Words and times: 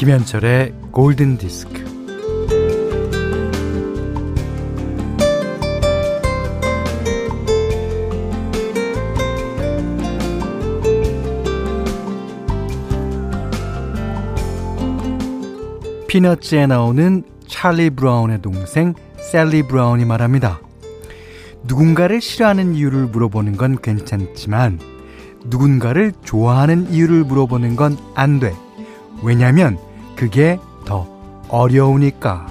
김현철의 0.00 0.72
골든 0.92 1.36
디스크. 1.36 1.84
피너츠에 16.08 16.66
나오는 16.66 17.22
찰리 17.46 17.90
브라운의 17.90 18.40
동생 18.40 18.94
샐리 19.18 19.64
브라운이 19.64 20.06
말합니다. 20.06 20.62
누군가를 21.64 22.22
싫어하는 22.22 22.74
이유를 22.74 23.08
물어보는 23.08 23.58
건 23.58 23.76
괜찮지만 23.82 24.80
누군가를 25.44 26.14
좋아하는 26.24 26.90
이유를 26.90 27.24
물어보는 27.24 27.76
건 27.76 27.98
안 28.14 28.40
돼. 28.40 28.54
왜냐면 29.22 29.76
그게 30.20 30.60
더 30.84 31.08
어려우니까. 31.48 32.46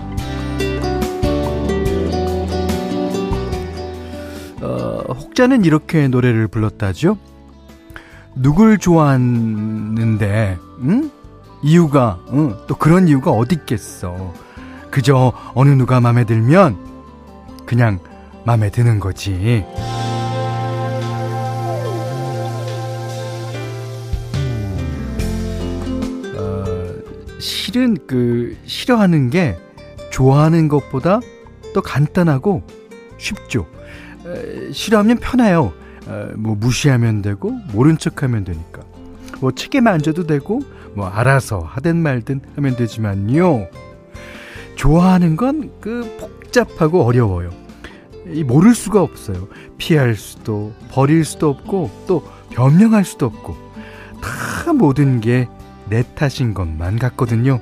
어, 4.60 5.04
혹자는 5.08 5.66
이렇게 5.66 6.08
노래를 6.08 6.48
불렀다죠. 6.48 7.20
누굴 8.34 8.80
좋아하는데, 8.80 10.58
응? 10.82 11.12
이유가, 11.62 12.20
응? 12.32 12.56
또 12.66 12.74
그런 12.74 13.08
이유가 13.08 13.30
어디 13.30 13.54
있겠어. 13.54 14.34
그저 14.90 15.32
어느 15.54 15.70
누가 15.70 16.00
마음에 16.00 16.26
들면 16.26 16.76
그냥 17.68 18.00
마음에 18.46 18.72
드는 18.72 19.00
거지. 19.00 19.64
실은 27.70 27.96
그 28.08 28.58
싫어하는 28.66 29.30
게 29.30 29.56
좋아하는 30.10 30.70
것보다 30.70 31.20
더 31.72 31.82
간단하고 31.82 32.64
쉽죠. 33.20 33.68
에, 34.26 34.72
싫어하면 34.72 35.18
편해요. 35.18 35.72
에, 36.08 36.34
뭐 36.36 36.56
무시하면 36.56 37.22
되고 37.22 37.52
모른 37.72 38.00
척하면 38.00 38.44
되니까. 38.44 38.82
뭐 39.40 39.52
책에만 39.52 39.94
앉아도 39.94 40.26
되고 40.26 40.62
뭐 40.96 41.06
알아서 41.10 41.60
하든 41.60 41.98
말든 41.98 42.42
하면 42.56 42.76
되지만요. 42.76 43.68
좋아하는 44.76 45.36
건 45.36 45.70
그 45.80 46.18
복잡하고 46.20 47.04
어려워요. 47.04 47.52
이 48.34 48.44
모를 48.44 48.74
수가 48.74 49.04
없어요. 49.04 49.48
피할 49.78 50.16
수도 50.16 50.74
버릴 50.90 51.24
수도 51.24 51.50
없고 51.52 51.92
또 52.08 52.24
변명할 52.50 53.06
수도 53.06 53.28
없고 53.28 53.56
다 54.24 54.74
모든 54.74 55.22
게 55.22 55.48
내 55.90 56.04
탓인 56.16 56.54
것만 56.54 57.00
같거든요. 57.00 57.62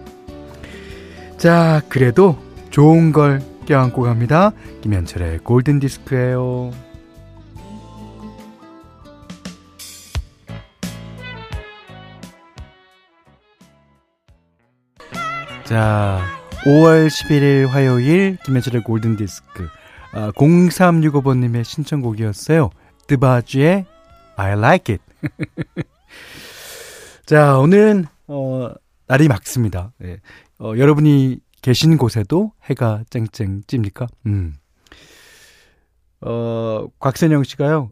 자, 1.38 1.82
그래도 1.90 2.38
좋은 2.70 3.12
걸 3.12 3.42
껴안고 3.66 4.04
갑니다. 4.04 4.52
김현철의 4.82 5.40
골든 5.40 5.80
디스크예요. 5.80 6.72
자, 15.66 16.22
5월 16.64 17.08
11일 17.08 17.68
화요일 17.68 18.38
김현철의 18.46 18.84
골든 18.84 19.18
디스크 19.18 19.68
아, 20.14 20.32
0365번님의 20.32 21.64
신청곡이었어요. 21.64 22.70
드바주의 23.08 23.86
I 24.38 24.52
like 24.54 24.96
it. 24.96 25.04
자, 27.26 27.58
오늘은 27.58 28.06
어, 28.28 28.74
날이 29.08 29.28
맑습니다. 29.28 29.94
예. 30.04 30.20
어, 30.60 30.74
여러분이 30.78 31.40
계신 31.62 31.98
곳에도 31.98 32.52
해가 32.64 33.04
쨍쨍 33.10 33.64
찝니까? 33.68 34.08
음. 34.26 34.56
어, 36.22 36.88
곽선영 37.00 37.44
씨가요. 37.44 37.92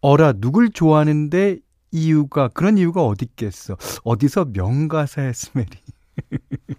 어라, 0.00 0.32
누굴 0.32 0.70
좋아하는데 0.70 1.58
이유가, 1.92 2.48
그런 2.48 2.78
이유가 2.78 3.04
어디 3.04 3.26
있겠어. 3.26 3.76
어디서 4.04 4.46
명가사의 4.52 5.34
스멜이. 5.34 5.68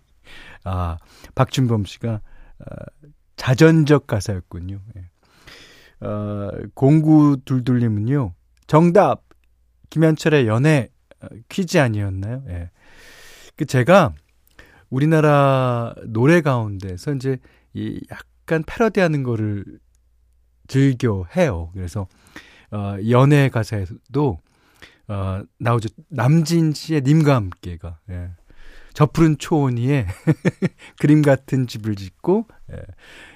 아, 0.64 0.98
박준범 1.36 1.86
씨가, 1.86 2.22
어, 2.60 2.66
자전적 3.36 4.08
가사였군요. 4.08 4.80
예. 4.98 6.06
어, 6.06 6.52
공구둘둘님은요. 6.74 8.34
정답! 8.68 9.24
김현철의 9.90 10.48
연애 10.48 10.90
퀴즈 11.50 11.78
아니었나요? 11.78 12.44
예. 12.50 12.70
그 13.56 13.66
제가 13.66 14.14
우리나라 14.90 15.96
노래 16.06 16.42
가운데서 16.42 17.14
이제 17.14 17.38
이 17.74 18.00
약간 18.12 18.64
패러디하는 18.66 19.24
거를 19.24 19.80
즐겨 20.68 21.26
해요. 21.36 21.70
그래서 21.74 22.08
어 22.72 22.98
연애 23.10 23.50
가사에서도 23.50 24.40
어 25.08 25.44
나오죠. 25.58 25.90
남진 26.10 26.74
씨의 26.74 27.02
님과 27.02 27.36
함께가 27.36 28.00
예. 28.10 28.32
저 28.94 29.06
푸른 29.06 29.38
초원 29.38 29.78
위에 29.78 30.06
그림 31.00 31.22
같은 31.22 31.68
집을 31.68 31.96
짓고 31.96 32.48
예. 32.72 32.82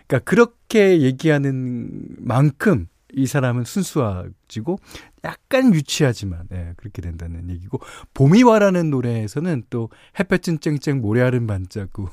그러니까 0.07 0.19
그렇게 0.29 1.02
얘기하는 1.02 2.16
만큼 2.19 2.88
이 3.13 3.28
사람은 3.28 3.63
순수하지고 3.63 4.78
약간 5.25 5.73
유치하지만 5.73 6.47
예, 6.53 6.73
그렇게 6.77 7.01
된다는 7.01 7.49
얘기고 7.49 7.79
봄이 8.13 8.43
와라는 8.43 8.89
노래에서는 8.89 9.63
또 9.69 9.89
햇볕은 10.19 10.59
쨍쨍 10.61 11.01
모래알은 11.01 11.47
반짝고 11.47 12.07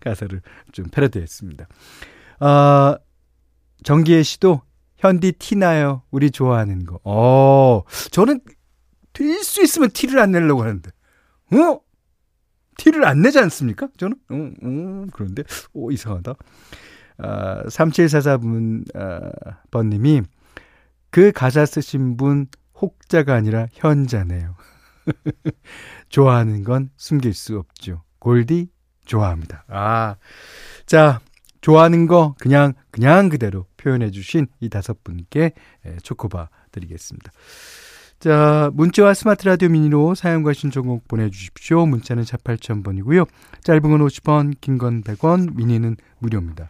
가사를 0.00 0.40
좀 0.72 0.86
패러디했습니다. 0.90 1.66
아 2.40 2.98
정기혜 3.82 4.22
씨도 4.22 4.62
현디 4.98 5.32
티나요. 5.32 6.02
우리 6.10 6.30
좋아하는 6.30 6.84
거. 6.86 6.98
어, 7.04 7.82
저는 8.10 8.40
될 9.12 9.42
수 9.44 9.62
있으면 9.62 9.90
티를 9.90 10.18
안 10.18 10.32
내려고 10.32 10.62
하는데. 10.62 10.90
어? 11.52 11.80
티를 12.78 13.04
안 13.04 13.20
내지 13.22 13.38
않습니까? 13.38 13.88
저는? 13.98 14.16
음, 14.30 14.54
음, 14.62 15.10
그런데, 15.12 15.44
오, 15.74 15.92
이상하다. 15.92 16.34
아, 17.18 17.62
3744분, 17.68 18.84
아, 18.96 19.30
번님이 19.70 20.22
그 21.14 21.30
가사 21.30 21.64
쓰신 21.64 22.16
분 22.16 22.48
혹자가 22.82 23.34
아니라 23.34 23.68
현자네요. 23.70 24.56
좋아하는 26.10 26.64
건 26.64 26.90
숨길 26.96 27.34
수 27.34 27.56
없죠. 27.56 28.02
골디 28.18 28.66
좋아합니다. 29.06 29.64
아. 29.68 30.16
자, 30.86 31.20
좋아하는 31.60 32.08
거 32.08 32.34
그냥 32.40 32.72
그냥 32.90 33.28
그대로 33.28 33.66
표현해 33.76 34.10
주신 34.10 34.48
이 34.58 34.68
다섯 34.68 35.04
분께 35.04 35.52
예, 35.86 35.96
초코바 36.02 36.48
드리겠습니다. 36.72 37.30
자, 38.18 38.72
문자와 38.74 39.14
스마트 39.14 39.46
라디오 39.46 39.68
미니로 39.68 40.16
사용과 40.16 40.52
신청곡 40.52 41.06
보내주십시오. 41.06 41.86
문자는 41.86 42.24
4 42.24 42.38
8000번이고요. 42.38 43.28
짧은 43.62 43.82
건 43.82 44.00
50원, 44.00 44.54
긴 44.60 44.78
건 44.78 45.04
100원, 45.04 45.54
미니는 45.54 45.96
무료입니다. 46.18 46.68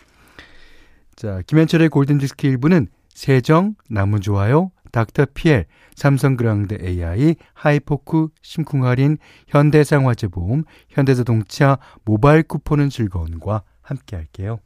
자, 1.16 1.40
김현철의 1.46 1.88
골든디스크 1.88 2.46
1부는 2.46 2.88
세정, 3.14 3.74
나무좋아요, 3.88 4.70
닥터피엘, 4.92 5.66
삼성 5.96 6.35
그랑데 6.35 6.78
AI, 6.80 7.36
하이포크, 7.54 8.28
심쿵할인, 8.42 9.18
현대해상화재보험, 9.48 10.64
현대자동차, 10.88 11.78
모바일 12.04 12.42
쿠폰은 12.42 12.90
즐거운과 12.90 13.62
함께 13.80 14.16
할게요. 14.16 14.58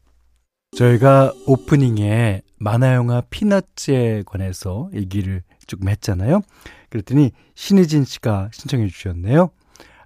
저희가 0.77 1.33
오프닝에 1.47 2.43
만화영화 2.59 3.23
피너츠에 3.31 4.25
관해서 4.27 4.91
얘기를 4.93 5.43
쭉 5.67 5.85
맺잖아요. 5.85 6.43
그랬더니 6.91 7.31
신희진 7.55 8.05
씨가 8.05 8.51
신청해 8.53 8.89
주셨네요. 8.89 9.51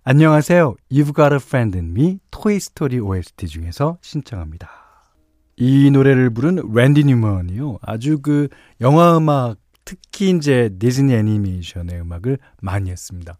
안녕하세요. 0.05 0.75
You've 0.91 1.15
got 1.15 1.33
a 1.33 1.37
friend 1.37 1.77
in 1.77 1.91
me, 1.91 2.19
토이스토리 2.31 2.99
OST 2.99 3.47
중에서 3.47 3.99
신청합니다. 4.03 4.82
이 5.65 5.93
노래를 5.93 6.31
부른 6.31 6.61
랜디 6.75 7.05
뉴먼이요. 7.05 7.79
아주 7.83 8.19
그 8.21 8.49
영화 8.81 9.17
음악 9.17 9.59
특히 9.85 10.31
이제 10.31 10.69
디즈니 10.77 11.15
애니메이션의 11.15 12.01
음악을 12.01 12.39
많이 12.61 12.91
했습니다. 12.91 13.39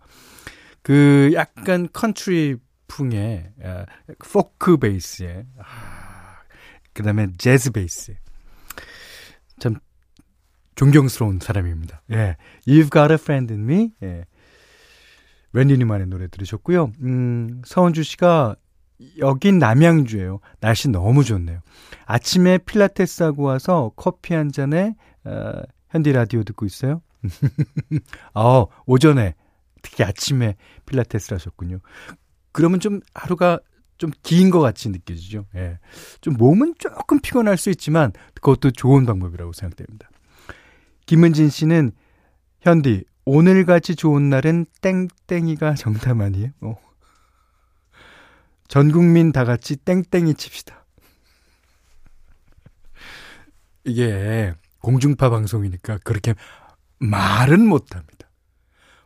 그 0.83 1.33
약간 1.35 1.89
컨트리 1.93 2.59
풍의 2.87 3.51
아, 3.65 3.87
포크 4.21 4.77
베이스에 4.77 5.47
아, 5.59 6.43
그다음에 6.93 7.27
재즈 7.39 7.73
베이스 7.73 8.15
참 9.59 9.75
존경스러운 10.77 11.41
사람입니다. 11.41 12.03
예. 12.13 12.37
You've 12.69 12.93
got 12.93 13.11
a 13.11 13.15
friend 13.15 13.53
in 13.53 13.65
me. 13.69 13.91
예. 14.01 14.27
랜디 15.55 15.77
뉴만의 15.77 16.07
노래 16.07 16.29
들으셨고요. 16.29 16.93
음, 17.03 17.63
서원주 17.65 18.05
씨가 18.05 18.55
여긴 19.19 19.59
남양주예요. 19.59 20.41
날씨 20.61 20.89
너무 20.89 21.25
좋네요. 21.25 21.61
아침에 22.07 22.59
필라테스 22.59 23.23
하고 23.23 23.45
와서 23.45 23.93
커피 23.97 24.35
한 24.35 24.51
잔에 24.53 24.95
어, 25.25 25.63
현디 25.91 26.13
라디오 26.13 26.43
듣고 26.45 26.67
있어요. 26.67 27.03
어, 28.35 28.67
오전에 28.87 29.35
되게 29.83 30.05
아침에 30.05 30.57
필라테스를 30.87 31.37
하셨군요. 31.39 31.79
그러면 32.53 32.81
좀 32.81 33.01
하루가 33.15 33.59
좀 33.99 34.11
긴 34.25 34.51
것 34.51 34.59
같이 34.61 34.89
느껴지죠. 34.89 35.47
예. 35.55 35.79
좀 36.21 36.35
몸은 36.35 36.75
조금 36.79 37.21
피곤할 37.21 37.57
수 37.57 37.71
있지만 37.71 38.13
그것도 38.35 38.73
좋은 38.73 39.07
방법이라고 39.07 39.53
생각됩니다. 39.53 40.11
김은진 41.07 41.51
씨는 41.51 41.93
현디 42.63 43.05
오늘같이 43.25 43.95
좋은 43.95 44.29
날은 44.29 44.67
땡땡이가 44.81 45.75
정답 45.75 46.21
아니에요? 46.21 46.51
어. 46.63 46.75
전 48.73 48.91
국민 48.91 49.33
다 49.33 49.45
같이 49.45 49.77
땡땡이 49.77 50.33
칩시다. 50.33 50.87
이게 53.85 54.55
공중파 54.81 55.29
방송이니까 55.29 55.99
그렇게 56.05 56.33
말은 56.99 57.69
못합니다. 57.69 58.31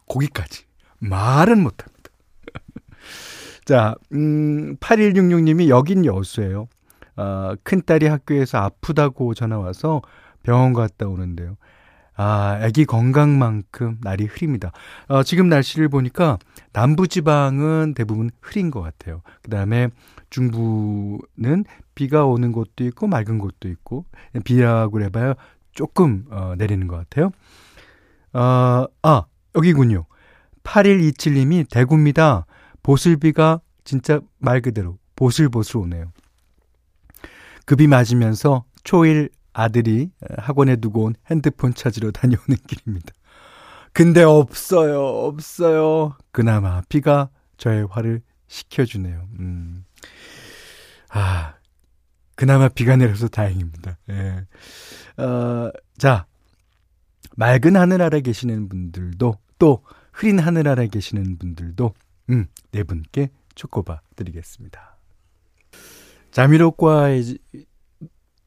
거기까지 0.09 0.67
말은 1.01 1.61
못합니다. 1.65 2.11
자, 3.67 3.97
음, 4.13 4.77
8166님이 4.77 5.67
여긴 5.67 6.05
여수예요. 6.05 6.69
어, 7.17 7.55
큰딸이 7.65 8.07
학교에서 8.07 8.59
아프다고 8.59 9.35
전화 9.35 9.59
와서 9.59 10.01
병원 10.45 10.75
갔다 10.75 11.09
오는데요. 11.09 11.57
아, 12.17 12.59
아기 12.63 12.87
건강만큼 12.87 13.99
날이 14.01 14.25
흐립니다. 14.25 14.73
어, 15.09 15.23
지금 15.23 15.49
날씨를 15.49 15.89
보니까 15.89 16.39
남부지방은 16.73 17.95
대부분 17.95 18.31
흐린 18.41 18.71
것 18.71 18.81
같아요. 18.81 19.23
그 19.43 19.51
다음에 19.51 19.89
중부는 20.31 21.65
비가 21.95 22.25
오는 22.25 22.53
곳도 22.53 22.85
있고 22.85 23.07
맑은 23.07 23.39
곳도 23.39 23.69
있고 23.69 24.07
비라고 24.45 24.93
그래봐요. 24.93 25.35
조금 25.73 26.25
어, 26.31 26.55
내리는 26.57 26.87
것 26.87 26.97
같아요. 26.97 27.31
어, 28.33 28.87
아, 29.03 29.25
여기군요. 29.55 30.07
8127님이 30.65 31.69
대구입니다. 31.71 32.47
보슬비가 32.83 33.61
진짜 33.85 34.21
말 34.39 34.61
그대로 34.61 34.99
보슬보슬 35.17 35.79
오네요. 35.79 36.13
급이 37.67 37.87
맞으면서 37.87 38.65
초일 38.85 39.31
아들이 39.58 40.11
학원에 40.37 40.76
두고 40.76 41.05
온 41.05 41.14
핸드폰 41.31 41.73
찾으러 41.73 42.11
다녀오는 42.11 42.56
길입니다. 42.69 43.14
근데 43.94 44.23
없어요, 44.23 45.00
없어요. 45.00 46.14
그나마 46.31 46.82
비가 46.91 47.31
저의 47.56 47.87
화를 47.91 48.20
식혀주네요. 48.49 49.26
음. 49.38 49.87
아, 51.08 51.55
그나마 52.35 52.69
비가 52.69 52.97
내려서 52.97 53.29
다행입니다. 53.29 53.97
예. 54.11 55.23
어, 55.23 55.70
자, 55.97 56.26
맑은 57.37 57.76
하늘 57.76 58.03
아래 58.03 58.20
계시는 58.20 58.69
분들도 58.69 59.38
또 59.58 59.82
흐린 60.12 60.38
하늘 60.38 60.69
아래 60.69 60.87
계시는 60.87 61.38
분들도 61.38 61.94
음, 62.29 62.47
네 62.73 62.82
분께 62.82 63.31
초코바 63.55 64.03
드리겠습니다. 64.17 64.99
자미로과의 66.31 67.38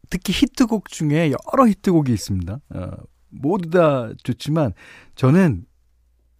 특히 0.10 0.34
히트곡 0.34 0.90
중에 0.90 1.32
여러 1.32 1.68
히트곡이 1.68 2.12
있습니다. 2.12 2.60
어, 2.70 2.92
모두 3.30 3.70
다 3.70 4.12
좋지만 4.24 4.74
저는 5.16 5.66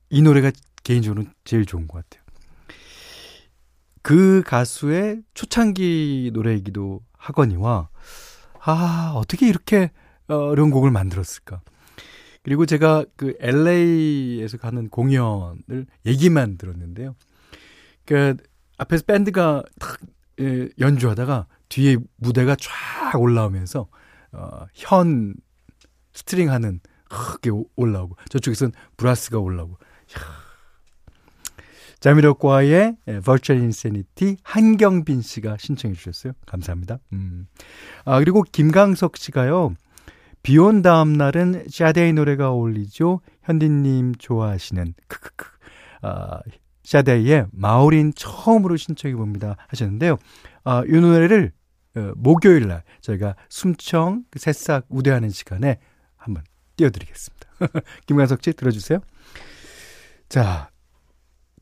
이 0.10 0.22
노래가 0.22 0.52
개인적으로 0.84 1.26
제일 1.44 1.66
좋은 1.66 1.88
것 1.88 2.04
같아요. 2.04 2.24
그 4.02 4.42
가수의 4.46 5.22
초창기 5.34 6.32
노래이기도 6.34 7.02
하거니와 7.14 7.90
아 8.62 9.14
어떻게 9.16 9.48
이렇게 9.48 9.92
어려운 10.28 10.72
곡을 10.72 10.90
만들었을까? 10.90 11.62
그리고 12.42 12.66
제가 12.66 13.06
그 13.16 13.36
LA에서 13.40 14.58
가는 14.58 14.90
공연을 14.90 15.86
얘기만 16.06 16.58
들었는데요. 16.58 17.16
그 18.06 18.38
앞에서 18.78 19.04
밴드가 19.06 19.64
탁 19.80 20.00
예, 20.40 20.70
연주하다가 20.80 21.48
뒤에 21.70 21.98
무대가 22.18 22.56
쫙 22.56 23.20
올라오면서 23.20 23.88
어, 24.32 24.66
현 24.74 25.34
스트링 26.14 26.52
하는 26.52 26.80
크게 27.10 27.50
올라오고 27.76 28.18
저쪽에선 28.30 28.72
브라스가 28.98 29.40
올라오고 29.40 29.78
자미로콰이의 32.00 32.96
Virtual 33.24 33.62
Insanity 33.64 34.38
한경빈 34.44 35.22
씨가 35.22 35.58
신청해 35.60 35.96
주셨어요. 35.96 36.34
감사합니다. 36.46 37.00
음. 37.14 37.48
아, 38.06 38.20
그리고 38.20 38.44
김강석 38.44 39.18
씨가요. 39.18 39.74
비 40.42 40.58
온 40.58 40.82
다음 40.82 41.14
날은 41.14 41.66
샤데이 41.70 42.14
노래가 42.14 42.52
어울리죠. 42.52 43.20
현디님 43.44 44.16
좋아하시는 44.16 44.94
크크크. 45.08 45.46
아, 46.04 46.40
샤데이의 46.84 47.48
마오린 47.52 48.14
처음으로 48.16 48.78
신청해 48.78 49.16
봅니다 49.16 49.58
하셨는데요. 49.68 50.18
아, 50.64 50.84
이 50.88 50.92
노래를 50.92 51.52
어, 51.52 51.59
목요일 52.16 52.68
날 52.68 52.84
저희가 53.02 53.36
숨청 53.50 54.24
그 54.30 54.40
새싹 54.40 54.86
우대하는 54.90 55.30
시간에 55.30 55.80
한번 56.16 56.44
띄워드리겠습니다. 56.76 57.50
김광석 58.08 58.44
씨 58.44 58.54
들어주세요. 58.54 59.00
자, 60.30 60.70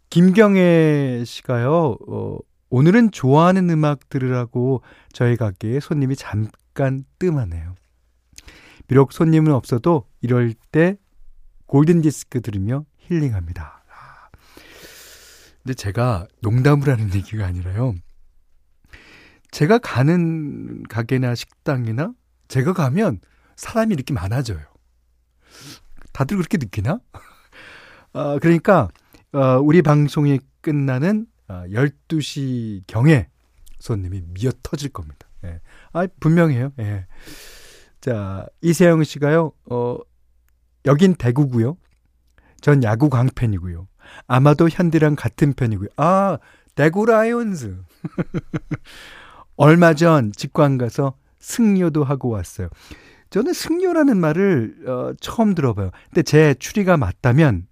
김경애 0.09 1.23
씨가요, 1.25 1.97
어, 2.07 2.37
오늘은 2.69 3.11
좋아하는 3.11 3.69
음악 3.69 4.09
들으라고 4.09 4.81
저희 5.11 5.37
가게에 5.37 5.79
손님이 5.79 6.15
잠깐 6.15 7.03
뜸하네요. 7.19 7.75
비록 8.87 9.11
손님은 9.11 9.51
없어도 9.53 10.05
이럴 10.21 10.53
때 10.71 10.97
골든 11.65 12.01
디스크 12.01 12.41
들으며 12.41 12.85
힐링합니다. 12.99 13.83
아, 13.89 14.29
근데 15.63 15.73
제가 15.73 16.27
농담을 16.41 16.89
하는 16.89 17.13
얘기가 17.13 17.45
아니라요. 17.45 17.95
제가 19.51 19.77
가는 19.79 20.83
가게나 20.83 21.35
식당이나 21.35 22.13
제가 22.47 22.73
가면 22.73 23.19
사람이 23.55 23.93
이렇게 23.93 24.13
많아져요. 24.13 24.59
다들 26.13 26.37
그렇게 26.37 26.57
느끼나? 26.57 26.99
아, 28.13 28.37
그러니까 28.41 28.89
어, 29.33 29.59
우리 29.61 29.81
방송이 29.81 30.39
끝나는 30.61 31.27
어, 31.47 31.63
12시 31.69 32.83
경에 32.87 33.29
손님이 33.79 34.21
미어 34.27 34.51
터질 34.63 34.89
겁니다. 34.89 35.27
예. 35.45 35.61
아, 35.93 36.07
분명해요. 36.19 36.71
예. 36.79 37.05
자, 38.01 38.47
이세영 38.61 39.03
씨가요, 39.03 39.51
어, 39.69 39.97
여긴 40.85 41.15
대구고요. 41.15 41.77
전 42.61 42.83
야구 42.83 43.09
광팬이고요. 43.09 43.87
아마도 44.27 44.69
현디랑 44.69 45.15
같은 45.15 45.53
편이고요. 45.53 45.89
아, 45.97 46.37
대구 46.75 47.05
라이온즈. 47.05 47.83
얼마 49.57 49.93
전 49.93 50.31
직관 50.31 50.77
가서 50.77 51.15
승려도 51.39 52.03
하고 52.03 52.29
왔어요. 52.29 52.69
저는 53.29 53.51
승려라는 53.53 54.17
말을 54.17 54.75
어, 54.87 55.13
처음 55.19 55.53
들어봐요. 55.53 55.91
근데 56.09 56.23
제 56.23 56.53
추리가 56.57 56.95
맞다면 56.95 57.67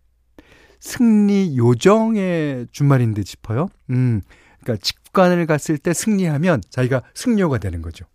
승리 0.80 1.58
요정의 1.58 2.68
준말인 2.72 3.14
듯 3.14 3.26
싶어요. 3.26 3.70
음, 3.90 4.22
그러니까 4.62 4.84
직관을 4.84 5.46
갔을 5.46 5.78
때 5.78 5.94
승리하면 5.94 6.62
자기가 6.70 7.04
승려가 7.14 7.58
되는 7.58 7.82
거죠. 7.82 8.06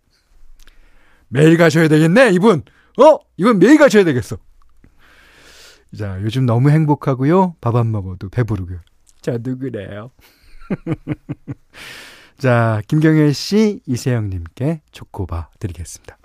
매일 1.29 1.57
가셔야 1.57 1.87
되겠네, 1.87 2.31
이분. 2.31 2.61
어, 2.99 3.17
이분 3.37 3.57
매일 3.59 3.77
가셔야 3.77 4.03
되겠어. 4.03 4.37
자, 5.97 6.19
요즘 6.21 6.45
너무 6.45 6.69
행복하고요. 6.69 7.55
밥 7.59 7.75
안 7.75 7.91
먹어도 7.91 8.29
배부르고요. 8.29 8.79
저도 9.21 9.57
그래요. 9.57 10.11
자, 12.41 12.81
김경일 12.87 13.35
씨, 13.35 13.81
이세영님께 13.85 14.81
초코바 14.91 15.49
드리겠습니다. 15.59 16.17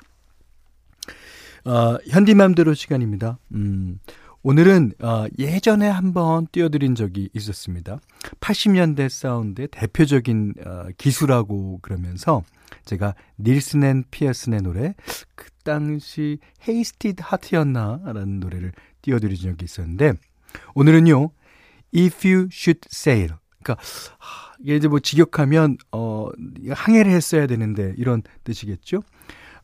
어, 1.66 1.98
현디맘대로 2.08 2.72
시간입니다. 2.72 3.38
음, 3.52 4.00
오늘은 4.42 4.92
어, 5.02 5.26
예전에 5.38 5.86
한번 5.86 6.46
띄워드린 6.50 6.94
적이 6.94 7.28
있었습니다. 7.34 8.00
80년대 8.40 9.10
사운드의 9.10 9.68
대표적인 9.70 10.54
어, 10.64 10.86
기수라고 10.96 11.80
그러면서 11.82 12.42
제가 12.86 13.14
닐슨 13.38 13.84
앤 13.84 14.02
피어슨의 14.10 14.62
노래 14.62 14.94
그 15.34 15.50
당시 15.64 16.38
Hasty 16.66 17.20
Heart였나라는 17.22 18.40
노래를 18.40 18.72
띄워드린 19.02 19.36
적이 19.36 19.66
있었는데 19.66 20.14
오늘은요 20.74 21.28
If 21.94 22.26
You 22.26 22.48
Should 22.50 22.88
Sail 22.90 23.34
그러니까 23.62 23.76
이게 24.60 24.76
이제 24.76 24.88
뭐 24.88 25.00
직역하면 25.00 25.76
어 25.92 26.28
항해를 26.70 27.12
했어야 27.12 27.46
되는데 27.46 27.94
이런 27.96 28.22
뜻이겠죠. 28.44 29.02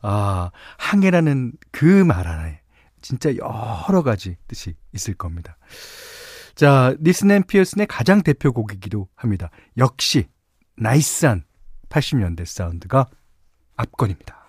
아 0.01 0.51
항해라는 0.77 1.53
그 1.71 1.85
말 2.05 2.27
안에 2.27 2.61
진짜 3.01 3.35
여러 3.35 4.01
가지 4.03 4.37
뜻이 4.47 4.75
있을 4.93 5.13
겁니다. 5.13 5.57
자, 6.55 6.95
닐슨 7.01 7.30
앤 7.30 7.43
피어슨의 7.43 7.87
가장 7.87 8.21
대표곡이기도 8.21 9.07
합니다. 9.15 9.49
역시 9.77 10.27
나이스한 10.77 11.43
80년대 11.89 12.45
사운드가 12.45 13.07
압권입니다. 13.75 14.42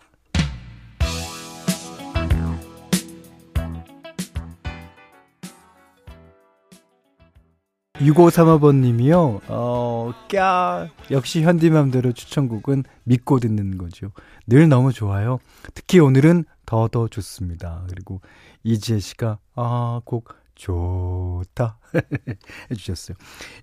6535번님이요, 8.04 9.40
어, 9.48 10.12
꺄. 10.28 10.90
역시 11.10 11.42
현디맘대로 11.42 12.12
추천곡은 12.12 12.84
믿고 13.04 13.40
듣는 13.40 13.78
거죠. 13.78 14.12
늘 14.46 14.68
너무 14.68 14.92
좋아요. 14.92 15.38
특히 15.74 15.98
오늘은 15.98 16.44
더더 16.66 17.08
좋습니다. 17.08 17.84
그리고 17.88 18.20
이지혜 18.62 18.98
씨가, 18.98 19.38
아, 19.54 20.00
곡 20.04 20.34
좋다. 20.54 21.78
해주셨어요. 22.70 23.16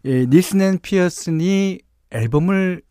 예, 0.06 0.26
닐슨 0.26 0.62
앤 0.62 0.80
피어슨이 0.80 1.80
앨범을 2.12 2.82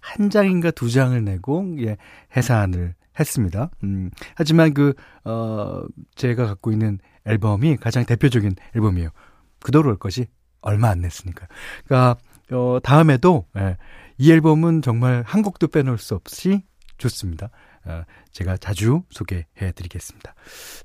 한 0.00 0.30
장인가 0.30 0.70
두 0.70 0.90
장을 0.90 1.22
내고, 1.22 1.74
예, 1.80 1.96
해산을 2.36 2.94
했습니다. 3.18 3.70
음, 3.84 4.10
하지만 4.34 4.74
그, 4.74 4.94
어, 5.24 5.82
제가 6.14 6.46
갖고 6.46 6.72
있는 6.72 6.98
앨범이 7.26 7.76
가장 7.76 8.04
대표적인 8.04 8.54
앨범이에요. 8.74 9.10
그도 9.60 9.90
그럴 9.90 9.98
것이 9.98 10.26
얼마 10.64 10.88
안 10.88 11.00
냈으니까. 11.00 11.46
그러니까, 11.84 12.16
어, 12.50 12.78
다음에도, 12.82 13.46
예, 13.56 13.76
이 14.18 14.32
앨범은 14.32 14.82
정말 14.82 15.22
한 15.26 15.42
곡도 15.42 15.68
빼놓을 15.68 15.98
수 15.98 16.14
없이 16.14 16.62
좋습니다. 16.98 17.50
어, 17.84 18.02
제가 18.32 18.56
자주 18.56 19.02
소개해 19.10 19.72
드리겠습니다. 19.74 20.34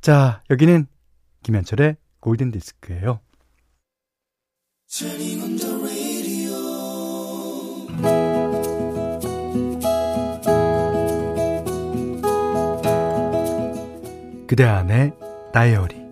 자, 0.01 0.41
여기는 0.49 0.85
김현철의 1.43 1.95
골든 2.19 2.51
디스크예요. 2.51 3.21
그대 14.47 14.63
안의 14.63 15.13
다이어리 15.53 16.08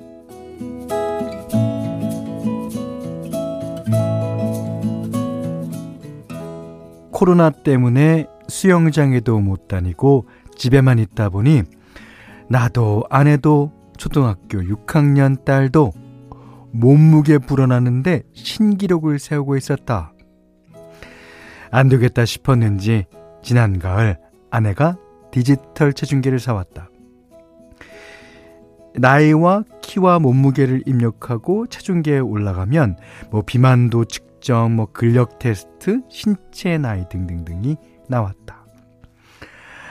코로나 7.17 7.49
때문에 7.49 8.27
수영장에도 8.47 9.39
못 9.39 9.67
다니고 9.67 10.27
집에만 10.55 10.99
있다 10.99 11.29
보니 11.29 11.63
나도 12.47 13.05
아내도 13.09 13.71
초등학교 13.97 14.59
6학년 14.59 15.43
딸도 15.43 15.93
몸무게 16.73 17.39
불어나는데 17.39 18.21
신기록을 18.33 19.17
세우고 19.17 19.57
있었다. 19.57 20.13
안 21.71 21.89
되겠다 21.89 22.23
싶었는지 22.23 23.05
지난 23.41 23.79
가을 23.79 24.19
아내가 24.51 24.95
디지털 25.31 25.93
체중계를 25.93 26.37
사왔다. 26.37 26.91
나이와 28.97 29.63
키와 29.81 30.19
몸무게를 30.19 30.83
입력하고 30.85 31.67
체중계에 31.67 32.19
올라가면 32.19 32.97
뭐 33.31 33.43
비만도 33.43 34.05
측정, 34.05 34.75
뭐 34.75 34.87
근력 34.91 35.39
테스트, 35.39 36.01
신체 36.09 36.77
나이 36.77 37.07
등등등이 37.09 37.77
나왔다. 38.09 38.65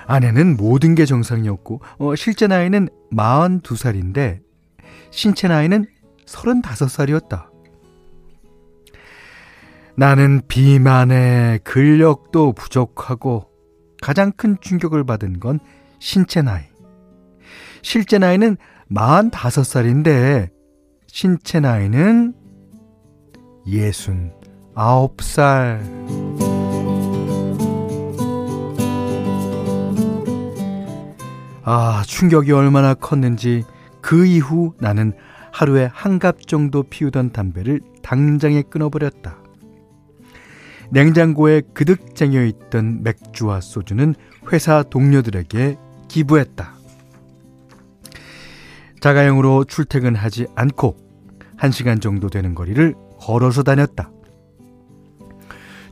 아내는 0.06 0.56
모든 0.56 0.94
게 0.94 1.04
정상이었고 1.04 1.80
어, 1.98 2.14
실제 2.14 2.46
나이는 2.46 2.88
42살인데 3.12 4.40
신체 5.10 5.48
나이는 5.48 5.86
35살이었다. 6.26 7.46
나는 9.96 10.42
비만에 10.46 11.58
근력도 11.64 12.52
부족하고 12.52 13.48
가장 14.02 14.30
큰 14.32 14.56
충격을 14.60 15.04
받은 15.04 15.40
건 15.40 15.58
신체 15.98 16.42
나이. 16.42 16.64
실제 17.82 18.18
나이는 18.18 18.56
45살인데 18.90 20.50
신체 21.06 21.60
나이는 21.60 22.34
69살. 23.66 25.80
아, 31.64 32.02
충격이 32.06 32.52
얼마나 32.52 32.94
컸는지 32.94 33.64
그 34.00 34.24
이후 34.26 34.74
나는 34.78 35.12
하루에 35.52 35.88
한 35.92 36.18
갑 36.18 36.46
정도 36.46 36.82
피우던 36.82 37.32
담배를 37.32 37.80
당장에 38.02 38.62
끊어버렸다. 38.62 39.38
냉장고에 40.90 41.62
그득 41.74 42.14
쟁여 42.14 42.44
있던 42.44 43.02
맥주와 43.02 43.60
소주는 43.60 44.14
회사 44.52 44.82
동료들에게 44.84 45.76
기부했다. 46.08 46.75
자가용으로 49.06 49.62
출퇴근하지 49.62 50.48
않고 50.56 50.96
1시간 51.60 52.02
정도 52.02 52.28
되는 52.28 52.56
거리를 52.56 52.96
걸어서 53.20 53.62
다녔다. 53.62 54.10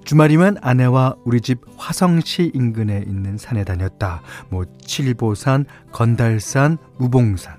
주말이면 0.04 0.56
아내와 0.60 1.14
우리 1.24 1.40
집 1.40 1.60
화성시 1.76 2.50
인근에 2.54 3.04
있는 3.06 3.38
산에 3.38 3.62
다녔다. 3.62 4.20
뭐 4.48 4.64
칠보산, 4.80 5.64
건달산, 5.92 6.76
무봉산. 6.98 7.54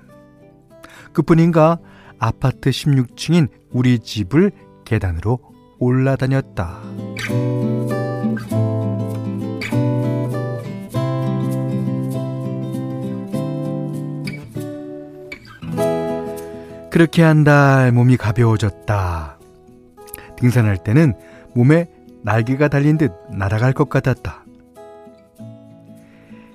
그뿐인가 1.14 1.78
아파트 2.18 2.68
16층인 2.68 3.48
우리 3.70 3.98
집을 3.98 4.52
계단으로 4.84 5.38
올라다녔다. 5.78 6.82
그렇게 16.96 17.22
한 17.22 17.44
달 17.44 17.92
몸이 17.92 18.16
가벼워졌다. 18.16 19.38
등산할 20.38 20.78
때는 20.78 21.12
몸에 21.54 21.90
날개가 22.22 22.68
달린 22.68 22.96
듯 22.96 23.12
날아갈 23.30 23.74
것 23.74 23.90
같았다. 23.90 24.46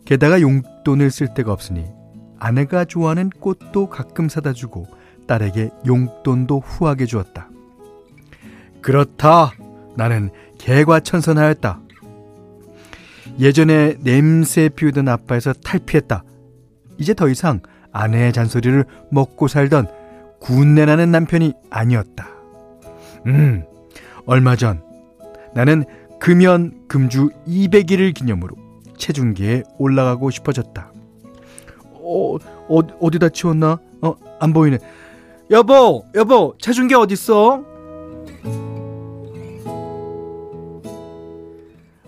게다가 0.04 0.42
용돈을 0.42 1.12
쓸 1.12 1.36
데가 1.36 1.54
없으니 1.54 1.86
아내가 2.40 2.86
좋아하는 2.86 3.30
꽃도 3.30 3.90
가끔 3.90 4.30
사다 4.30 4.54
주고 4.54 4.88
딸에게 5.28 5.70
용돈도 5.86 6.58
후하게 6.58 7.06
주었다. 7.06 7.48
그렇다. 8.82 9.52
나는 9.96 10.32
개과천선하였다. 10.58 11.80
예전에 13.38 13.94
냄새 14.00 14.70
피우던 14.70 15.08
아빠에서 15.08 15.54
탈피했다. 15.54 16.24
이제 16.98 17.14
더 17.14 17.30
이상 17.30 17.60
아내의 17.92 18.34
잔소리를 18.34 18.86
먹고 19.12 19.48
살던 19.48 20.01
군내나는 20.42 21.12
남편이 21.12 21.54
아니었다. 21.70 22.28
음, 23.28 23.64
얼마 24.26 24.56
전 24.56 24.84
나는 25.54 25.86
금연 26.20 26.88
금주 26.88 27.30
200일을 27.48 28.14
기념으로 28.14 28.56
체중계에 28.98 29.64
올라가고 29.78 30.30
싶어졌다. 30.30 30.92
어, 31.94 32.36
어 32.36 32.80
어디다 33.00 33.30
치웠나? 33.30 33.80
어, 34.02 34.16
안 34.40 34.54
보이네. 34.54 34.80
여보, 35.52 36.06
여보, 36.16 36.56
체중계 36.60 36.96
어딨어? 36.96 37.64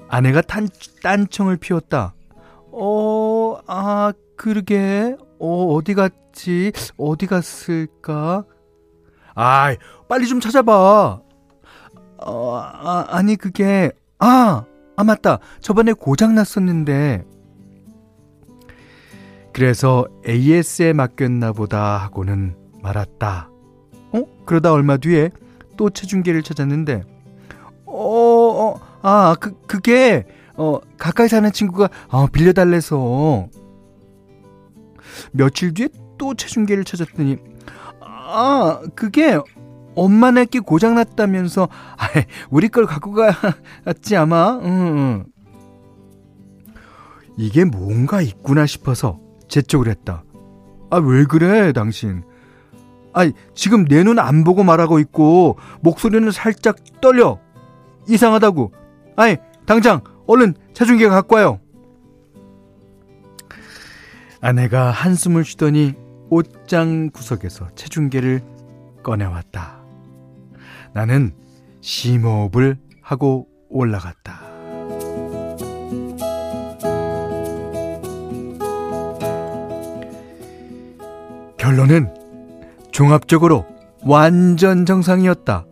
아내가 0.07 0.41
딴, 0.41 0.69
딴청을 1.01 1.57
피웠다. 1.57 2.13
어, 2.71 3.59
아, 3.67 4.13
그러게. 4.35 5.15
어, 5.39 5.73
어디 5.73 5.93
갔지? 5.93 6.22
어디 6.97 7.27
갔을까? 7.27 8.45
아이, 9.35 9.77
빨리 10.07 10.27
좀 10.27 10.39
찾아봐. 10.39 11.21
어, 12.25 12.57
아, 12.57 13.05
아니, 13.09 13.35
그게, 13.35 13.91
아, 14.19 14.65
아, 14.95 15.03
맞다. 15.03 15.39
저번에 15.59 15.93
고장 15.93 16.35
났었는데. 16.35 17.25
그래서 19.51 20.07
AS에 20.27 20.93
맡겼나 20.93 21.51
보다 21.53 21.97
하고는 21.97 22.55
말았다. 22.81 23.49
어? 24.13 24.23
그러다 24.45 24.71
얼마 24.71 24.97
뒤에 24.97 25.29
또 25.77 25.89
체중계를 25.89 26.43
찾았는데, 26.43 27.03
어, 27.85 27.95
어 27.95 28.79
아, 29.01 29.35
그, 29.39 29.59
그게, 29.67 30.25
어, 30.55 30.79
가까이 30.97 31.27
사는 31.27 31.51
친구가, 31.51 31.89
어, 32.09 32.27
빌려달래서. 32.27 33.49
며칠 35.31 35.73
뒤에 35.73 35.89
또 36.23 36.33
체중계를 36.35 36.85
찾았더니, 36.85 37.35
아, 37.99 38.79
그게 38.95 39.37
엄마네 39.93 40.45
게 40.45 40.59
고장났다면서, 40.59 41.67
아, 41.97 42.07
우리 42.49 42.69
걸 42.69 42.85
갖고 42.85 43.11
갔지, 43.83 44.15
아마. 44.15 44.57
응, 44.63 44.65
응. 44.65 45.25
이게 47.35 47.65
뭔가 47.65 48.21
있구나 48.21 48.65
싶어서 48.65 49.19
재촉을 49.49 49.89
했다. 49.89 50.23
아, 50.89 50.97
왜 50.97 51.25
그래, 51.25 51.73
당신? 51.73 52.23
아이, 53.11 53.33
지금 53.53 53.83
내 53.83 54.01
눈 54.05 54.17
안 54.17 54.45
보고 54.45 54.63
말하고 54.63 54.99
있고, 54.99 55.57
목소리는 55.81 56.31
살짝 56.31 56.77
떨려. 57.01 57.37
이상하다고. 58.07 58.71
아이, 59.17 59.35
당장, 59.65 59.99
얼른 60.27 60.53
체중계 60.73 61.09
갖고 61.09 61.35
와요. 61.35 61.59
아내가 64.39 64.91
한숨을 64.91 65.43
쉬더니 65.45 65.93
옷장 66.33 67.11
구석에서 67.11 67.69
체중계를 67.75 68.41
꺼내왔다. 69.03 69.83
나는 70.91 71.35
심호흡을 71.81 72.79
하고 73.03 73.47
올라갔다. 73.69 74.41
결론은 81.57 82.11
종합적으로 82.91 83.67
완전 84.01 84.87
정상이었다. 84.87 85.65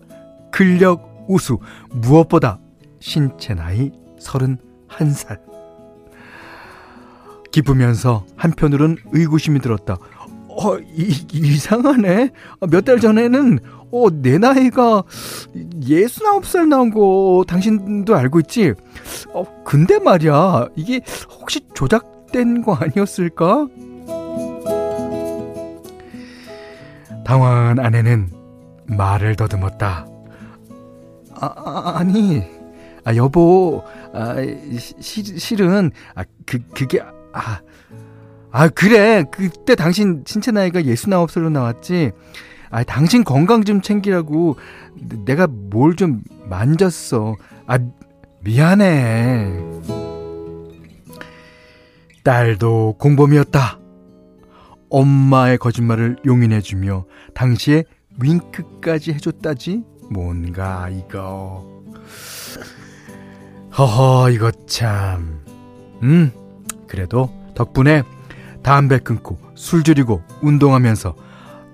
근력 0.51 1.25
우수, 1.27 1.57
무엇보다 1.89 2.59
신체 2.99 3.55
나이 3.55 3.91
31살. 4.19 5.39
기쁘면서 7.51 8.25
한편으론 8.37 8.97
의구심이 9.11 9.59
들었다. 9.59 9.97
어, 10.57 10.77
이, 10.79 11.25
이상하네. 11.33 12.29
몇 12.69 12.81
달 12.85 12.99
전에는 12.99 13.59
어, 13.91 14.07
내 14.21 14.37
나이가 14.37 15.03
69살 15.53 16.67
나온 16.67 16.91
거 16.91 17.43
당신도 17.47 18.15
알고 18.15 18.39
있지? 18.41 18.73
어, 19.33 19.43
근데 19.63 19.99
말이야. 19.99 20.67
이게 20.75 21.01
혹시 21.39 21.61
조작된 21.73 22.61
거 22.63 22.73
아니었을까? 22.75 23.67
당황한 27.25 27.79
아내는 27.79 28.29
말을 28.87 29.35
더듬었다. 29.35 30.07
아, 31.35 31.45
아 31.55 31.93
아니, 31.97 32.43
아, 33.03 33.15
여보, 33.15 33.83
아, 34.13 34.35
시, 34.99 35.23
실은, 35.39 35.91
아, 36.15 36.23
그, 36.45 36.59
그게, 36.73 36.99
아, 37.33 37.59
아, 38.51 38.67
그래. 38.67 39.23
그때 39.31 39.75
당신 39.75 40.23
신체 40.27 40.51
나이가 40.51 40.81
69살로 40.81 41.51
나왔지. 41.51 42.11
아, 42.69 42.83
당신 42.83 43.23
건강 43.23 43.63
좀 43.63 43.81
챙기라고 43.81 44.57
내가 45.25 45.47
뭘 45.47 45.95
좀 45.95 46.21
만졌어. 46.49 47.35
아, 47.67 47.79
미안해. 48.43 49.53
딸도 52.23 52.95
공범이었다. 52.99 53.79
엄마의 54.89 55.57
거짓말을 55.57 56.17
용인해주며 56.25 57.05
당시에 57.33 57.83
윙크까지 58.21 59.13
해줬다지? 59.13 59.83
뭔가 60.09 60.89
이거. 60.89 61.65
허허, 63.77 64.29
이거 64.31 64.51
참. 64.67 65.39
음, 66.03 66.31
그래도 66.87 67.29
덕분에 67.55 68.03
담배 68.63 68.99
끊고 68.99 69.39
술 69.55 69.83
줄이고 69.83 70.21
운동하면서 70.41 71.15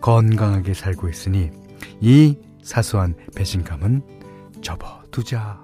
건강하게 0.01 0.73
살고 0.73 1.09
있으니 1.09 1.51
이 2.01 2.37
사소한 2.63 3.15
배신감은 3.35 4.01
접어두자. 4.61 5.59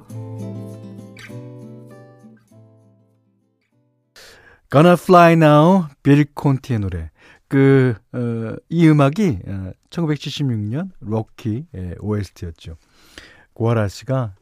Gonna 4.72 4.94
Fly 4.94 5.34
Now, 5.34 5.86
빌 6.02 6.26
콘티의 6.34 6.80
노래. 6.80 7.12
그, 7.48 7.94
어, 8.12 8.56
이 8.70 8.88
음악이 8.88 9.40
어, 9.46 9.72
1976년 9.92 10.90
록키 11.00 11.68
의 11.74 11.96
OST였죠. 12.00 12.78
고아라 13.54 13.88
씨가 13.88 14.34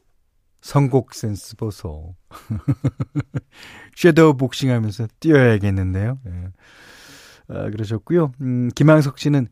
선곡 0.62 1.12
센스 1.12 1.56
보소. 1.56 2.14
섀도우 3.96 4.36
복싱 4.36 4.70
하면서 4.70 5.06
뛰어야겠는데요. 5.20 6.18
예. 6.26 6.48
아, 7.48 7.68
그러셨고요. 7.70 8.32
음, 8.40 8.70
김항석 8.74 9.18
씨는 9.18 9.48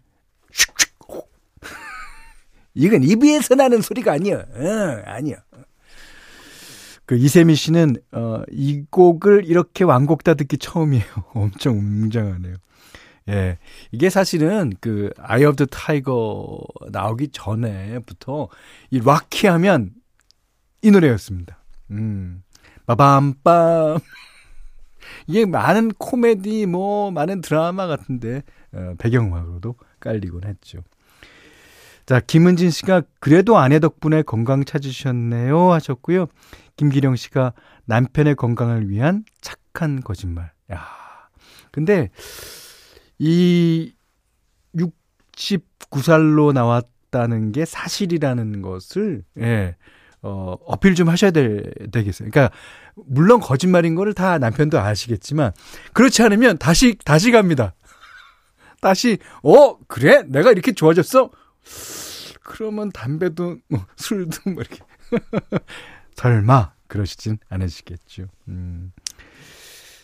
이건 2.74 3.02
입에서 3.02 3.56
나는 3.56 3.82
소리가 3.82 4.12
아니야. 4.12 4.38
어, 4.38 5.02
아니야. 5.04 5.42
그 7.04 7.16
이세미 7.16 7.56
씨는 7.56 7.96
어, 8.12 8.42
이 8.52 8.84
곡을 8.88 9.44
이렇게 9.44 9.82
완곡 9.82 10.22
다 10.22 10.34
듣기 10.34 10.58
처음이에요. 10.58 11.04
엄청 11.34 11.76
웅장하네요. 11.76 12.54
예. 13.30 13.58
이게 13.90 14.10
사실은 14.10 14.72
그 14.80 15.10
Eye 15.18 15.44
of 15.44 15.56
the 15.56 15.66
Tiger 15.66 16.60
나오기 16.92 17.30
전에부터 17.32 18.48
이 18.90 19.00
락키 19.00 19.48
하면 19.48 19.90
이 20.82 20.90
노래였습니다. 20.90 21.58
음. 21.90 22.42
빠밤빰. 22.86 24.00
이게 25.26 25.46
많은 25.46 25.92
코미디, 25.92 26.66
뭐, 26.66 27.10
많은 27.10 27.40
드라마 27.40 27.86
같은데, 27.86 28.42
어, 28.72 28.94
배경음악으로도 28.98 29.76
깔리곤 30.00 30.44
했죠. 30.44 30.82
자, 32.06 32.18
김은진 32.18 32.70
씨가 32.70 33.02
그래도 33.20 33.56
아내 33.58 33.78
덕분에 33.78 34.22
건강 34.22 34.64
찾으셨네요 34.64 35.70
하셨고요. 35.72 36.26
김기령 36.76 37.14
씨가 37.14 37.52
남편의 37.84 38.34
건강을 38.34 38.88
위한 38.88 39.24
착한 39.40 40.00
거짓말. 40.00 40.50
야. 40.72 40.84
근데 41.70 42.10
이 43.18 43.92
69살로 44.74 46.52
나왔다는 46.52 47.52
게 47.52 47.64
사실이라는 47.64 48.62
것을 48.62 49.22
예. 49.38 49.76
어, 50.22 50.56
어필 50.66 50.94
좀 50.94 51.08
하셔야 51.08 51.30
될, 51.30 51.72
되겠어요. 51.90 52.28
그러니까, 52.30 52.54
물론 52.94 53.40
거짓말인 53.40 53.94
거를 53.94 54.12
다 54.12 54.38
남편도 54.38 54.78
아시겠지만, 54.78 55.52
그렇지 55.92 56.22
않으면 56.22 56.58
다시, 56.58 56.96
다시 57.04 57.30
갑니다. 57.30 57.74
다시, 58.80 59.18
어, 59.42 59.78
그래? 59.86 60.22
내가 60.26 60.52
이렇게 60.52 60.72
좋아졌어? 60.72 61.30
그러면 62.42 62.90
담배도, 62.90 63.58
뭐, 63.68 63.86
술도 63.96 64.50
뭐 64.50 64.62
이렇게. 64.62 64.78
설마, 66.16 66.72
그러시진 66.86 67.38
않으시겠죠. 67.48 68.26
음. 68.48 68.92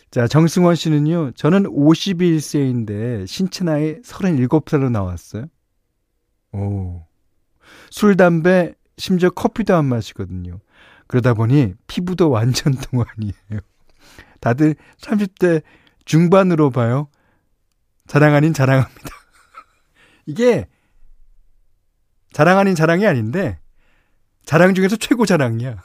자, 0.09 0.27
정승원 0.27 0.75
씨는요, 0.75 1.31
저는 1.35 1.63
51세인데, 1.63 3.27
신체 3.27 3.63
나이 3.63 4.01
37살로 4.01 4.89
나왔어요. 4.89 5.45
오. 6.53 7.03
술, 7.89 8.15
담배, 8.15 8.73
심지어 8.97 9.29
커피도 9.29 9.75
안 9.75 9.85
마시거든요. 9.85 10.59
그러다 11.07 11.33
보니 11.33 11.73
피부도 11.87 12.29
완전 12.31 12.73
동안이에요. 12.73 13.61
다들 14.39 14.75
30대 14.97 15.63
중반으로 16.05 16.69
봐요. 16.69 17.09
자랑 18.07 18.33
아닌 18.33 18.53
자랑합니다. 18.53 19.09
이게 20.25 20.67
자랑 22.31 22.57
아닌 22.57 22.75
자랑이 22.75 23.05
아닌데 23.05 23.59
자랑 24.45 24.73
중에서 24.73 24.95
최고 24.95 25.25
자랑이야. 25.25 25.81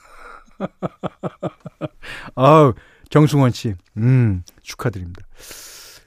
아우, 2.36 2.74
정승원 3.10 3.50
씨. 3.50 3.74
음, 3.96 4.44
축하드립니다. 4.62 5.26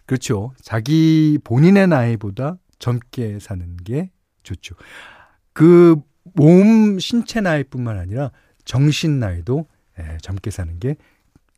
그렇죠. 0.06 0.54
자기 0.62 1.38
본인의 1.44 1.88
나이보다 1.88 2.58
젊게 2.80 3.39
사는 3.39 3.76
게 3.78 4.12
좋죠. 4.44 4.76
그 5.52 6.00
몸, 6.34 7.00
신체 7.00 7.42
나이뿐만 7.42 7.98
아니라 7.98 8.32
정신 8.66 9.20
나이도 9.20 9.68
예, 10.00 10.18
젊게 10.22 10.52
사는 10.52 10.78
게 10.80 10.96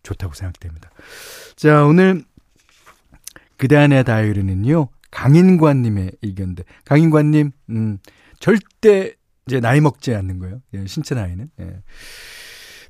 좋다고 0.04 0.34
생각됩니다. 0.34 0.92
자, 1.56 1.86
오늘 1.86 2.24
그대 3.58 3.76
안의 3.76 4.04
다이어리는요, 4.04 4.90
강인관님의 5.10 6.12
의견인데, 6.22 6.64
강인관님, 6.86 7.52
음, 7.70 7.98
절대 8.40 9.16
이제 9.48 9.60
나이 9.60 9.82
먹지 9.82 10.14
않는 10.14 10.40
거예요. 10.40 10.62
예, 10.74 10.86
신체 10.86 11.16
나이는. 11.16 11.50
예. 11.60 11.82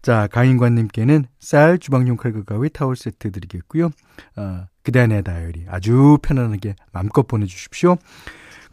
자, 0.01 0.27
강인관님께는 0.27 1.25
쌀, 1.39 1.77
주방용 1.79 2.17
칼과 2.17 2.43
가위, 2.43 2.69
타월 2.69 2.95
세트 2.95 3.31
드리겠고요. 3.31 3.91
어, 4.35 4.65
그대 4.83 4.99
안의 4.99 5.23
다이어리 5.23 5.65
아주 5.67 6.17
편안하게 6.21 6.75
마음껏 6.91 7.27
보내주십시오. 7.27 7.97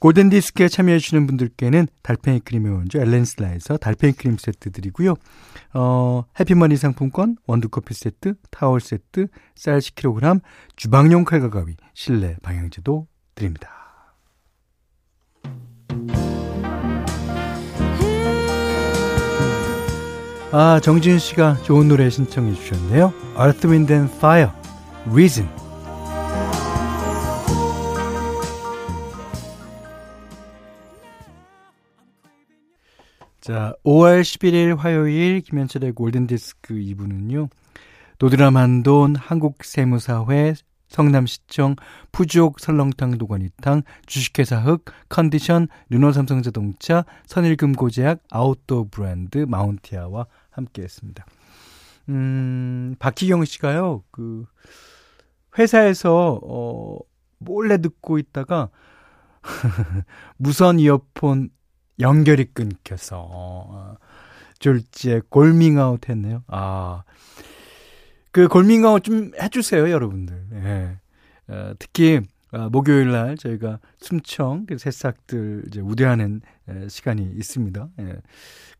골든디스크에 0.05 0.69
참여해주시는 0.69 1.27
분들께는 1.27 1.87
달팽이 2.03 2.41
크림의 2.41 2.73
원조 2.75 3.01
엘렌슬라에서 3.01 3.79
달팽이 3.79 4.13
크림 4.13 4.37
세트 4.37 4.71
드리고요. 4.71 5.15
어, 5.73 6.25
해피머니 6.39 6.77
상품권, 6.77 7.37
원두커피 7.47 7.95
세트, 7.95 8.35
타월 8.51 8.83
세트, 8.83 9.29
쌀 9.57 9.79
10kg, 9.79 10.43
주방용 10.77 11.25
칼과 11.25 11.49
가위, 11.49 11.77
실내 11.95 12.37
방향제도 12.43 13.07
드립니다. 13.35 13.71
아, 20.53 20.81
정지윤 20.83 21.19
씨가 21.19 21.63
좋은 21.63 21.89
노래 21.89 22.11
신청해 22.11 22.53
주셨네요. 22.53 23.11
Earth, 23.39 23.67
Wind 23.67 23.91
and 23.91 24.15
Fire, 24.17 24.53
Reason. 25.07 25.64
자, 33.45 33.75
5월 33.85 34.23
11일 34.23 34.75
화요일 34.75 35.43
김현철의 35.43 35.93
골든디스크 35.93 36.73
2부는요. 36.73 37.51
노드람 38.19 38.57
한돈 38.57 39.17
한국세무사회 39.17 40.55
성남시청, 40.89 41.77
푸주옥 42.11 42.59
설렁탕 42.59 43.19
도가니탕, 43.19 43.83
주식회사 44.07 44.61
흑, 44.61 44.87
컨디션, 45.11 45.69
르노삼성자동차, 45.91 47.05
선일금고제약, 47.27 48.21
아웃도어 48.31 48.87
브랜드 48.91 49.37
마운티아와 49.47 50.25
함께했습니다. 50.49 51.27
음, 52.09 52.97
박희경 52.99 53.45
씨가요, 53.45 54.05
그, 54.11 54.47
회사에서, 55.59 56.41
어, 56.43 56.97
몰래 57.41 57.77
듣고 57.77 58.17
있다가, 58.17 58.71
무선 60.39 60.79
이어폰 60.79 61.51
연결이 62.01 62.45
끊겨서, 62.45 63.29
어, 63.31 63.97
졸지에 64.59 65.21
골밍아웃 65.29 66.09
했네요. 66.09 66.43
아, 66.49 67.05
그 68.31 68.49
골밍아웃 68.49 69.05
좀 69.05 69.31
해주세요, 69.41 69.91
여러분들. 69.91 70.47
예. 70.55 70.99
어, 71.49 71.75
특히, 71.79 72.21
어, 72.53 72.69
목요일 72.71 73.11
날 73.11 73.37
저희가 73.37 73.79
숨청, 73.99 74.67
그 74.67 74.79
새싹들 74.79 75.65
이제 75.69 75.81
우대하는 75.81 76.41
에, 76.69 76.89
시간이 76.89 77.23
있습니다. 77.37 77.89
예. 78.01 78.17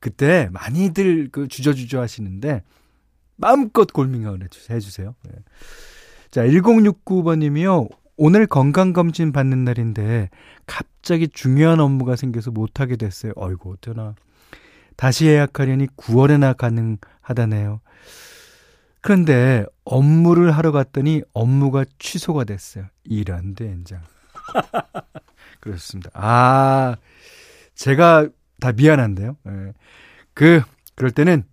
그때 0.01 0.49
많이들 0.53 1.29
그 1.31 1.47
주저주저 1.49 2.01
하시는데, 2.01 2.63
마음껏 3.37 3.87
골밍아웃 3.93 4.41
해주세요. 4.71 5.15
예. 5.29 5.33
자, 6.31 6.45
1069번님이요. 6.47 7.89
오늘 8.17 8.47
건강검진 8.47 9.33
받는 9.33 9.65
날인데, 9.65 10.31
갑자기 10.67 11.29
중요한 11.29 11.81
업무가 11.81 12.17
생겨서 12.17 12.51
못하게 12.51 12.97
됐어요. 12.97 13.33
어이구, 13.37 13.73
어쩌나. 13.73 14.15
다시 14.97 15.27
예약하려니 15.27 15.89
9월에나 15.97 16.57
가능하다네요. 16.57 17.81
그런데 19.01 19.67
업무를 19.85 20.51
하러 20.51 20.73
갔더니 20.73 21.23
업무가 21.33 21.85
취소가 21.99 22.45
됐어요. 22.45 22.87
이런 23.05 23.55
된장. 23.55 24.01
그렇습니다. 25.61 26.11
아, 26.15 26.97
제가 27.75 28.29
다 28.61 28.73
미안한데요. 28.73 29.37
예. 29.47 29.73
그, 30.33 30.63
그럴 30.95 31.11
때는 31.11 31.45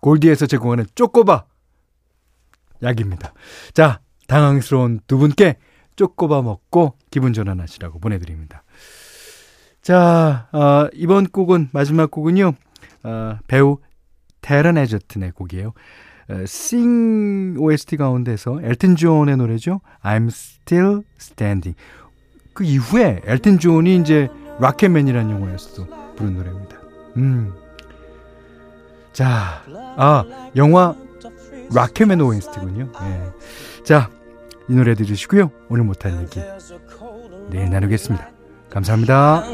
골디에서 0.00 0.46
제공하는 0.46 0.84
쪼꼬바 0.94 1.46
약입니다. 2.82 3.32
자, 3.72 4.00
당황스러운 4.26 5.00
두 5.06 5.16
분께 5.16 5.56
쪼꼬바 5.96 6.42
먹고 6.42 6.94
기분 7.10 7.32
전환하시라고 7.32 7.98
보내드립니다. 7.98 8.62
자, 9.82 10.48
어, 10.52 10.88
이번 10.94 11.26
곡은, 11.26 11.68
마지막 11.72 12.10
곡은요, 12.10 12.52
어, 13.04 13.38
배우 13.46 13.78
테런 14.40 14.78
에저튼의 14.78 15.32
곡이에요. 15.32 15.72
어, 16.30 16.44
싱 16.46 17.56
OST 17.58 17.98
가운데서 17.98 18.60
엘튼 18.62 18.96
존의 18.96 19.36
노래죠. 19.36 19.80
I'm 20.02 20.28
Still 20.28 21.02
Standing. 21.20 21.76
그 22.54 22.64
이후에 22.64 23.20
엘튼 23.24 23.58
존이 23.58 23.96
이제 23.96 24.28
Rocketman이라는 24.58 25.30
영화에서도 25.30 26.14
부른 26.16 26.34
노래입니다. 26.34 26.76
음. 27.16 27.52
자, 29.12 29.62
아, 29.96 30.24
영화 30.56 30.94
Rocketman 31.74 32.20
OST군요. 32.20 32.90
예. 33.02 33.84
자, 33.84 34.10
이 34.68 34.74
노래 34.74 34.94
들으시고요. 34.94 35.50
오늘 35.68 35.84
못한 35.84 36.22
얘기 36.22 36.40
내일 37.50 37.70
나누겠습니다. 37.70 38.30
감사합니다. 38.70 39.44